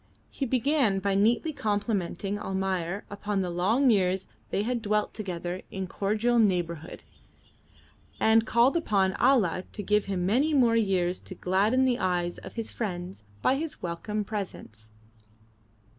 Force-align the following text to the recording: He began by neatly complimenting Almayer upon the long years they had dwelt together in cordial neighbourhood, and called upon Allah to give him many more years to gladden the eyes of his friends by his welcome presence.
He 0.31 0.47
began 0.47 0.97
by 0.97 1.13
neatly 1.13 1.53
complimenting 1.53 2.39
Almayer 2.39 3.05
upon 3.11 3.41
the 3.41 3.51
long 3.51 3.91
years 3.91 4.27
they 4.49 4.63
had 4.63 4.81
dwelt 4.81 5.13
together 5.13 5.61
in 5.69 5.85
cordial 5.85 6.39
neighbourhood, 6.39 7.03
and 8.19 8.43
called 8.47 8.75
upon 8.75 9.13
Allah 9.17 9.63
to 9.73 9.83
give 9.83 10.05
him 10.05 10.25
many 10.25 10.55
more 10.55 10.75
years 10.75 11.19
to 11.19 11.35
gladden 11.35 11.85
the 11.85 11.99
eyes 11.99 12.39
of 12.39 12.55
his 12.55 12.71
friends 12.71 13.23
by 13.43 13.53
his 13.57 13.83
welcome 13.83 14.23
presence. 14.23 14.89